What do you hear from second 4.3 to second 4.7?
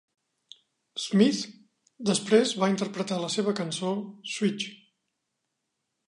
"Switch".